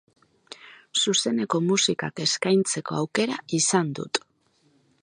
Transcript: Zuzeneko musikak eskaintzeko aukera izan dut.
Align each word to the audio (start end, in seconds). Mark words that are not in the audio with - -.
Zuzeneko 1.03 1.61
musikak 1.67 2.23
eskaintzeko 2.27 2.99
aukera 3.03 3.39
izan 3.61 3.95
dut. 4.03 4.23